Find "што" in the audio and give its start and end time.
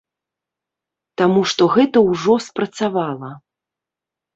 1.53-1.63